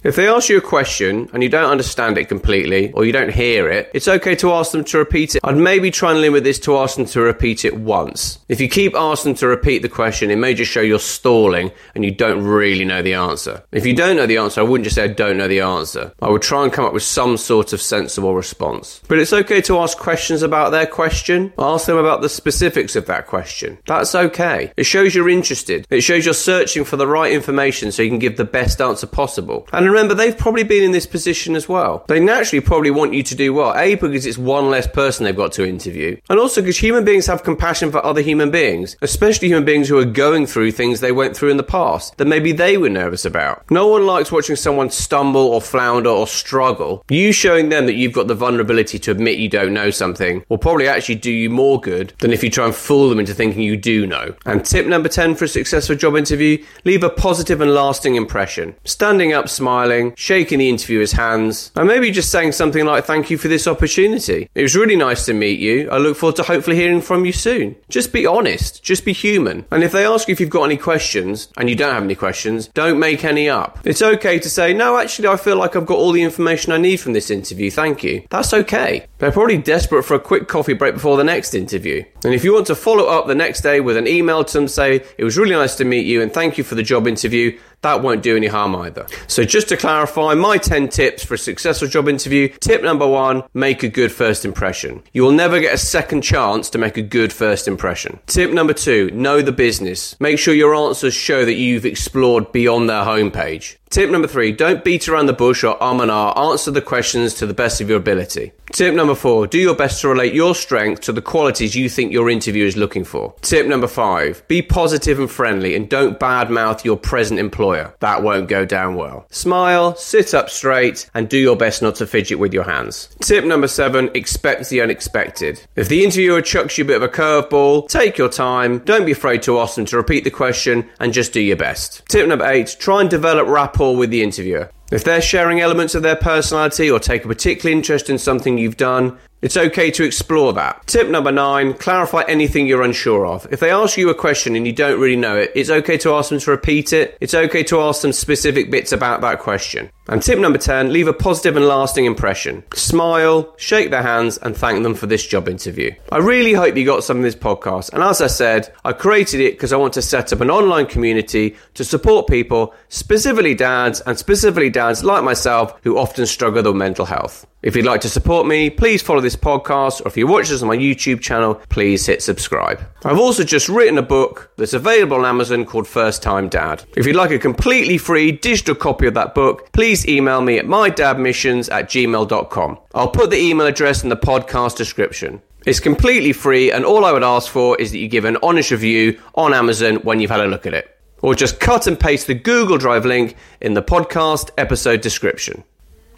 If 0.03 0.15
they 0.15 0.27
ask 0.27 0.49
you 0.49 0.57
a 0.57 0.61
question 0.61 1.29
and 1.31 1.43
you 1.43 1.49
don't 1.49 1.69
understand 1.69 2.17
it 2.17 2.27
completely 2.27 2.91
or 2.93 3.05
you 3.05 3.11
don't 3.11 3.31
hear 3.31 3.69
it, 3.69 3.91
it's 3.93 4.07
okay 4.07 4.35
to 4.37 4.51
ask 4.51 4.71
them 4.71 4.83
to 4.85 4.97
repeat 4.97 5.35
it. 5.35 5.41
I'd 5.43 5.55
maybe 5.55 5.91
try 5.91 6.09
and 6.09 6.21
limit 6.21 6.43
this 6.43 6.57
to 6.61 6.75
ask 6.77 6.95
them 6.95 7.05
to 7.05 7.21
repeat 7.21 7.65
it 7.65 7.77
once. 7.77 8.39
If 8.49 8.59
you 8.59 8.67
keep 8.67 8.95
asking 8.95 9.33
them 9.33 9.39
to 9.39 9.47
repeat 9.47 9.83
the 9.83 9.89
question, 9.89 10.31
it 10.31 10.37
may 10.37 10.55
just 10.55 10.71
show 10.71 10.81
you're 10.81 10.97
stalling 10.97 11.71
and 11.93 12.03
you 12.03 12.09
don't 12.09 12.43
really 12.43 12.83
know 12.83 13.03
the 13.03 13.13
answer. 13.13 13.63
If 13.71 13.85
you 13.85 13.95
don't 13.95 14.15
know 14.15 14.25
the 14.25 14.37
answer, 14.37 14.61
I 14.61 14.63
wouldn't 14.63 14.85
just 14.85 14.95
say 14.95 15.03
I 15.03 15.07
don't 15.09 15.37
know 15.37 15.47
the 15.47 15.61
answer. 15.61 16.11
I 16.19 16.29
would 16.29 16.41
try 16.41 16.63
and 16.63 16.73
come 16.73 16.85
up 16.85 16.93
with 16.93 17.03
some 17.03 17.37
sort 17.37 17.71
of 17.71 17.79
sensible 17.79 18.33
response. 18.33 19.01
But 19.07 19.19
it's 19.19 19.33
okay 19.33 19.61
to 19.61 19.77
ask 19.77 19.99
questions 19.99 20.41
about 20.41 20.71
their 20.71 20.87
question. 20.87 21.53
Ask 21.59 21.85
them 21.85 21.97
about 21.97 22.23
the 22.23 22.29
specifics 22.29 22.95
of 22.95 23.05
that 23.05 23.27
question. 23.27 23.77
That's 23.85 24.15
okay. 24.15 24.73
It 24.77 24.85
shows 24.85 25.13
you're 25.13 25.29
interested. 25.29 25.85
It 25.91 26.01
shows 26.01 26.25
you're 26.25 26.33
searching 26.33 26.85
for 26.85 26.97
the 26.97 27.05
right 27.05 27.31
information 27.31 27.91
so 27.91 28.01
you 28.01 28.09
can 28.09 28.17
give 28.17 28.37
the 28.37 28.45
best 28.45 28.81
answer 28.81 29.05
possible. 29.05 29.67
And 29.71 29.90
remember, 29.91 30.13
they've 30.13 30.37
probably 30.37 30.63
been 30.63 30.83
in 30.83 30.91
this 30.91 31.05
position 31.05 31.55
as 31.55 31.67
well. 31.67 32.05
They 32.07 32.19
naturally 32.19 32.61
probably 32.61 32.91
want 32.91 33.13
you 33.13 33.23
to 33.23 33.35
do 33.35 33.53
well. 33.53 33.73
A, 33.75 33.95
because 33.95 34.25
it's 34.25 34.37
one 34.37 34.69
less 34.69 34.87
person 34.87 35.25
they've 35.25 35.35
got 35.35 35.51
to 35.53 35.67
interview. 35.67 36.17
And 36.29 36.39
also 36.39 36.61
because 36.61 36.77
human 36.77 37.05
beings 37.05 37.25
have 37.27 37.43
compassion 37.43 37.91
for 37.91 38.03
other 38.05 38.21
human 38.21 38.51
beings, 38.51 38.95
especially 39.01 39.47
human 39.47 39.65
beings 39.65 39.89
who 39.89 39.97
are 39.97 40.05
going 40.05 40.45
through 40.45 40.71
things 40.71 40.99
they 40.99 41.11
went 41.11 41.35
through 41.35 41.49
in 41.49 41.57
the 41.57 41.63
past 41.63 42.17
that 42.17 42.27
maybe 42.27 42.51
they 42.51 42.77
were 42.77 42.89
nervous 42.89 43.25
about. 43.25 43.69
No 43.69 43.87
one 43.87 44.05
likes 44.05 44.31
watching 44.31 44.55
someone 44.55 44.89
stumble 44.89 45.41
or 45.41 45.61
flounder 45.61 46.09
or 46.09 46.27
struggle. 46.27 47.03
You 47.09 47.31
showing 47.31 47.69
them 47.69 47.85
that 47.85 47.95
you've 47.95 48.13
got 48.13 48.27
the 48.27 48.35
vulnerability 48.35 48.99
to 48.99 49.11
admit 49.11 49.39
you 49.39 49.49
don't 49.49 49.73
know 49.73 49.89
something 49.89 50.43
will 50.49 50.57
probably 50.57 50.87
actually 50.87 51.15
do 51.15 51.31
you 51.31 51.49
more 51.49 51.79
good 51.79 52.13
than 52.19 52.31
if 52.31 52.43
you 52.43 52.49
try 52.49 52.65
and 52.65 52.75
fool 52.75 53.09
them 53.09 53.19
into 53.19 53.33
thinking 53.33 53.61
you 53.61 53.77
do 53.77 54.07
know. 54.07 54.35
And 54.45 54.65
tip 54.65 54.85
number 54.85 55.09
10 55.09 55.35
for 55.35 55.45
a 55.45 55.47
successful 55.47 55.95
job 55.95 56.15
interview 56.15 56.63
leave 56.85 57.03
a 57.03 57.09
positive 57.09 57.61
and 57.61 57.73
lasting 57.73 58.15
impression. 58.15 58.75
Standing 58.83 59.33
up, 59.33 59.49
smiling, 59.49 59.80
shaking 60.15 60.59
the 60.59 60.69
interviewer's 60.69 61.11
hands, 61.13 61.71
and 61.75 61.87
maybe 61.87 62.11
just 62.11 62.31
saying 62.31 62.51
something 62.53 62.85
like, 62.85 63.05
Thank 63.05 63.29
you 63.29 63.37
for 63.37 63.47
this 63.47 63.67
opportunity. 63.67 64.49
It 64.55 64.61
was 64.61 64.75
really 64.75 64.95
nice 64.95 65.25
to 65.25 65.33
meet 65.33 65.59
you. 65.59 65.89
I 65.89 65.97
look 65.97 66.17
forward 66.17 66.35
to 66.37 66.43
hopefully 66.43 66.75
hearing 66.75 67.01
from 67.01 67.25
you 67.25 67.31
soon. 67.31 67.75
Just 67.89 68.13
be 68.13 68.25
honest, 68.25 68.83
just 68.83 69.05
be 69.05 69.13
human. 69.13 69.65
And 69.71 69.83
if 69.83 69.91
they 69.91 70.05
ask 70.05 70.27
you 70.27 70.33
if 70.33 70.39
you've 70.39 70.49
got 70.49 70.63
any 70.63 70.77
questions 70.77 71.49
and 71.57 71.69
you 71.69 71.75
don't 71.75 71.93
have 71.93 72.03
any 72.03 72.15
questions, 72.15 72.67
don't 72.67 72.99
make 72.99 73.23
any 73.23 73.49
up. 73.49 73.79
It's 73.83 74.01
okay 74.01 74.39
to 74.39 74.49
say, 74.49 74.73
No, 74.73 74.97
actually, 74.97 75.27
I 75.27 75.37
feel 75.37 75.57
like 75.57 75.75
I've 75.75 75.85
got 75.85 75.97
all 75.97 76.11
the 76.11 76.23
information 76.23 76.71
I 76.71 76.77
need 76.77 76.97
from 76.97 77.13
this 77.13 77.29
interview. 77.29 77.71
Thank 77.71 78.03
you. 78.03 78.25
That's 78.29 78.53
okay. 78.53 79.05
They're 79.17 79.31
probably 79.31 79.57
desperate 79.57 80.03
for 80.03 80.15
a 80.15 80.19
quick 80.19 80.47
coffee 80.47 80.73
break 80.73 80.95
before 80.95 81.17
the 81.17 81.23
next 81.23 81.53
interview. 81.53 82.03
And 82.23 82.33
if 82.33 82.43
you 82.43 82.53
want 82.53 82.67
to 82.67 82.75
follow 82.75 83.05
up 83.05 83.27
the 83.27 83.35
next 83.35 83.61
day 83.61 83.79
with 83.79 83.97
an 83.97 84.07
email 84.07 84.43
to 84.43 84.53
them, 84.53 84.67
say, 84.67 85.03
It 85.17 85.23
was 85.23 85.37
really 85.37 85.55
nice 85.55 85.75
to 85.75 85.85
meet 85.85 86.05
you 86.05 86.21
and 86.21 86.33
thank 86.33 86.57
you 86.57 86.63
for 86.63 86.75
the 86.75 86.83
job 86.83 87.07
interview, 87.07 87.57
that 87.81 88.01
won't 88.01 88.23
do 88.23 88.35
any 88.35 88.47
harm 88.47 88.75
either. 88.75 89.05
So 89.27 89.43
just 89.43 89.69
to 89.69 89.77
clarify, 89.77 90.33
my 90.33 90.57
10 90.57 90.89
tips 90.89 91.25
for 91.25 91.33
a 91.33 91.37
successful 91.37 91.87
job 91.87 92.07
interview. 92.07 92.49
Tip 92.59 92.83
number 92.83 93.07
one, 93.07 93.43
make 93.53 93.83
a 93.83 93.89
good 93.89 94.11
first 94.11 94.45
impression. 94.45 95.03
You 95.13 95.23
will 95.23 95.31
never 95.31 95.59
get 95.59 95.73
a 95.73 95.77
second 95.77 96.21
chance 96.21 96.69
to 96.71 96.77
make 96.77 96.97
a 96.97 97.01
good 97.01 97.33
first 97.33 97.67
impression. 97.67 98.19
Tip 98.27 98.51
number 98.51 98.73
two, 98.73 99.09
know 99.11 99.41
the 99.41 99.51
business. 99.51 100.19
Make 100.19 100.39
sure 100.39 100.53
your 100.53 100.75
answers 100.75 101.13
show 101.13 101.45
that 101.45 101.55
you've 101.55 101.85
explored 101.85 102.51
beyond 102.51 102.89
their 102.89 103.03
homepage. 103.03 103.77
Tip 103.91 104.09
number 104.09 104.27
three, 104.27 104.53
don't 104.53 104.85
beat 104.85 105.09
around 105.09 105.25
the 105.25 105.33
bush 105.33 105.65
or 105.65 105.81
um 105.83 105.99
and 105.99 106.09
ah. 106.09 106.31
Answer 106.49 106.71
the 106.71 106.81
questions 106.81 107.33
to 107.33 107.45
the 107.45 107.53
best 107.53 107.81
of 107.81 107.89
your 107.89 107.97
ability. 107.97 108.53
Tip 108.71 108.95
number 108.95 109.15
four, 109.15 109.47
do 109.47 109.57
your 109.57 109.75
best 109.75 109.99
to 109.99 110.07
relate 110.07 110.33
your 110.33 110.55
strength 110.55 111.01
to 111.01 111.11
the 111.11 111.21
qualities 111.21 111.75
you 111.75 111.89
think 111.89 112.13
your 112.13 112.29
interviewer 112.29 112.65
is 112.65 112.77
looking 112.77 113.03
for. 113.03 113.35
Tip 113.41 113.67
number 113.67 113.87
five, 113.87 114.47
be 114.47 114.61
positive 114.61 115.19
and 115.19 115.29
friendly 115.29 115.75
and 115.75 115.89
don't 115.89 116.17
badmouth 116.17 116.85
your 116.85 116.95
present 116.95 117.37
employer. 117.37 117.93
That 117.99 118.23
won't 118.23 118.47
go 118.47 118.63
down 118.63 118.95
well. 118.95 119.27
Smile, 119.29 119.97
sit 119.97 120.33
up 120.33 120.49
straight, 120.49 121.09
and 121.13 121.27
do 121.27 121.37
your 121.37 121.57
best 121.57 121.81
not 121.81 121.95
to 121.95 122.07
fidget 122.07 122.39
with 122.39 122.53
your 122.53 122.63
hands. 122.63 123.13
Tip 123.19 123.43
number 123.43 123.67
seven, 123.67 124.09
expect 124.13 124.69
the 124.69 124.79
unexpected. 124.79 125.61
If 125.75 125.89
the 125.89 126.05
interviewer 126.05 126.41
chucks 126.41 126.77
you 126.77 126.85
a 126.85 126.87
bit 126.87 126.95
of 126.95 127.03
a 127.03 127.09
curveball, 127.09 127.89
take 127.89 128.17
your 128.17 128.29
time, 128.29 128.79
don't 128.79 129.05
be 129.05 129.11
afraid 129.11 129.41
to 129.43 129.59
ask 129.59 129.75
them 129.75 129.85
to 129.87 129.97
repeat 129.97 130.23
the 130.23 130.31
question, 130.31 130.89
and 131.01 131.11
just 131.11 131.33
do 131.33 131.41
your 131.41 131.57
best. 131.57 132.07
Tip 132.07 132.25
number 132.25 132.45
eight, 132.45 132.77
try 132.79 133.01
and 133.01 133.09
develop 133.09 133.49
rapport 133.81 133.97
with 133.97 134.11
the 134.11 134.21
interviewer. 134.21 134.69
If 134.91 135.03
they're 135.03 135.21
sharing 135.21 135.59
elements 135.59 135.95
of 135.95 136.03
their 136.03 136.15
personality 136.15 136.91
or 136.91 136.99
take 136.99 137.25
a 137.25 137.27
particular 137.27 137.71
interest 137.71 138.09
in 138.09 138.17
something 138.17 138.57
you've 138.57 138.77
done, 138.77 139.17
it's 139.41 139.57
okay 139.57 139.89
to 139.91 140.03
explore 140.03 140.53
that. 140.53 140.85
Tip 140.87 141.09
number 141.09 141.31
nine, 141.31 141.73
clarify 141.73 142.23
anything 142.27 142.67
you're 142.67 142.83
unsure 142.83 143.25
of. 143.25 143.47
If 143.51 143.59
they 143.59 143.71
ask 143.71 143.97
you 143.97 144.09
a 144.09 144.15
question 144.15 144.55
and 144.55 144.67
you 144.67 144.73
don't 144.73 144.99
really 144.99 145.15
know 145.15 145.35
it, 145.35 145.51
it's 145.55 145.69
okay 145.69 145.97
to 145.99 146.13
ask 146.13 146.29
them 146.29 146.39
to 146.39 146.51
repeat 146.51 146.93
it. 146.93 147.17
It's 147.19 147.33
okay 147.33 147.63
to 147.63 147.81
ask 147.81 148.01
them 148.01 148.13
specific 148.13 148.69
bits 148.69 148.91
about 148.91 149.21
that 149.21 149.39
question. 149.39 149.89
And 150.07 150.21
tip 150.21 150.37
number 150.39 150.57
10, 150.57 150.91
leave 150.91 151.07
a 151.07 151.13
positive 151.13 151.55
and 151.55 151.65
lasting 151.65 152.05
impression. 152.05 152.63
Smile, 152.73 153.53
shake 153.57 153.91
their 153.91 154.03
hands, 154.03 154.37
and 154.39 154.55
thank 154.55 154.83
them 154.83 154.93
for 154.93 155.07
this 155.07 155.25
job 155.25 155.47
interview. 155.47 155.91
I 156.11 156.17
really 156.17 156.53
hope 156.53 156.75
you 156.75 156.85
got 156.85 157.03
some 157.03 157.17
of 157.17 157.23
this 157.23 157.35
podcast. 157.35 157.93
And 157.93 158.03
as 158.03 158.21
I 158.21 158.27
said, 158.27 158.73
I 158.83 158.93
created 158.93 159.39
it 159.41 159.53
because 159.53 159.73
I 159.73 159.77
want 159.77 159.93
to 159.93 160.01
set 160.01 160.33
up 160.33 160.41
an 160.41 160.51
online 160.51 160.85
community 160.85 161.55
to 161.75 161.83
support 161.83 162.27
people, 162.27 162.73
specifically 162.89 163.55
dads, 163.55 164.01
and 164.01 164.17
specifically 164.17 164.69
dads 164.69 165.03
like 165.03 165.23
myself 165.23 165.79
who 165.83 165.97
often 165.97 166.25
struggle 166.25 166.63
with 166.63 166.75
mental 166.75 167.05
health. 167.05 167.47
If 167.63 167.75
you'd 167.75 167.85
like 167.85 168.01
to 168.01 168.09
support 168.09 168.47
me, 168.47 168.71
please 168.71 169.03
follow 169.03 169.21
this 169.21 169.35
podcast, 169.35 170.03
or 170.03 170.07
if 170.07 170.17
you 170.17 170.25
watch 170.25 170.49
this 170.49 170.63
on 170.63 170.67
my 170.67 170.75
YouTube 170.75 171.21
channel, 171.21 171.55
please 171.69 172.07
hit 172.07 172.23
subscribe. 172.23 172.81
I've 173.05 173.19
also 173.19 173.43
just 173.43 173.69
written 173.69 173.99
a 173.99 174.01
book 174.01 174.51
that's 174.57 174.73
available 174.73 175.17
on 175.17 175.25
Amazon 175.25 175.65
called 175.65 175.87
First 175.87 176.23
Time 176.23 176.49
Dad. 176.49 176.83
If 176.97 177.05
you'd 177.05 177.15
like 177.15 177.29
a 177.29 177.37
completely 177.37 177.99
free 177.99 178.31
digital 178.31 178.73
copy 178.73 179.05
of 179.05 179.13
that 179.13 179.35
book, 179.35 179.71
please 179.73 180.07
email 180.07 180.41
me 180.41 180.57
at 180.57 180.65
mydadmissions 180.65 181.71
at 181.71 181.87
gmail.com. 181.87 182.79
I'll 182.95 183.11
put 183.11 183.29
the 183.29 183.37
email 183.37 183.67
address 183.67 184.01
in 184.01 184.09
the 184.09 184.17
podcast 184.17 184.75
description. 184.77 185.39
It's 185.63 185.79
completely 185.79 186.33
free, 186.33 186.71
and 186.71 186.83
all 186.83 187.05
I 187.05 187.11
would 187.11 187.23
ask 187.23 187.51
for 187.51 187.79
is 187.79 187.91
that 187.91 187.99
you 187.99 188.07
give 188.07 188.25
an 188.25 188.37
honest 188.41 188.71
review 188.71 189.21
on 189.35 189.53
Amazon 189.53 189.97
when 189.97 190.19
you've 190.19 190.31
had 190.31 190.39
a 190.39 190.47
look 190.47 190.65
at 190.65 190.73
it. 190.73 190.97
Or 191.21 191.35
just 191.35 191.59
cut 191.59 191.85
and 191.85 191.99
paste 191.99 192.25
the 192.25 192.33
Google 192.33 192.79
Drive 192.79 193.05
link 193.05 193.35
in 193.61 193.75
the 193.75 193.83
podcast 193.83 194.49
episode 194.57 195.01
description. 195.01 195.63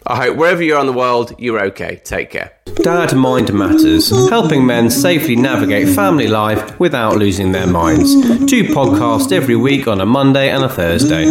I 0.06 0.16
hope 0.16 0.36
wherever 0.36 0.62
you 0.62 0.74
are 0.74 0.80
in 0.80 0.86
the 0.86 0.92
world, 0.92 1.34
you're 1.38 1.64
okay. 1.66 2.00
Take 2.04 2.30
care. 2.30 2.52
Dad 2.76 3.14
Mind 3.14 3.54
Matters, 3.54 4.10
helping 4.28 4.66
men 4.66 4.90
safely 4.90 5.34
navigate 5.34 5.94
family 5.94 6.28
life 6.28 6.78
without 6.78 7.16
losing 7.16 7.52
their 7.52 7.66
minds. 7.66 8.12
Two 8.50 8.64
podcasts 8.64 9.32
every 9.32 9.56
week 9.56 9.88
on 9.88 10.00
a 10.00 10.06
Monday 10.06 10.50
and 10.50 10.62
a 10.62 10.68
Thursday. 10.68 11.24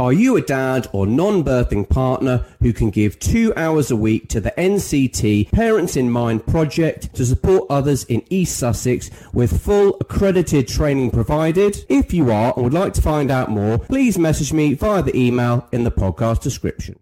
Are 0.00 0.12
you 0.12 0.36
a 0.36 0.40
dad 0.40 0.88
or 0.92 1.06
non 1.06 1.44
birthing 1.44 1.88
partner 1.88 2.44
who 2.60 2.72
can 2.72 2.90
give 2.90 3.20
two 3.20 3.52
hours 3.56 3.92
a 3.92 3.96
week 3.96 4.28
to 4.30 4.40
the 4.40 4.50
NCT 4.58 5.52
Parents 5.52 5.96
in 5.96 6.10
Mind 6.10 6.44
project 6.44 7.14
to 7.14 7.24
support 7.24 7.66
others 7.70 8.02
in 8.04 8.24
East 8.28 8.58
Sussex 8.58 9.10
with 9.32 9.62
full 9.62 9.96
accredited 10.00 10.66
training 10.66 11.12
provided? 11.12 11.84
If 11.88 12.12
you 12.12 12.32
are 12.32 12.52
and 12.56 12.64
would 12.64 12.74
like 12.74 12.94
to 12.94 13.02
find 13.02 13.30
out 13.30 13.50
more, 13.50 13.78
please 13.78 14.18
message 14.18 14.52
me 14.52 14.74
via 14.74 15.04
the 15.04 15.16
email 15.16 15.68
in 15.70 15.84
the 15.84 15.92
podcast 15.92 16.40
description. 16.40 16.98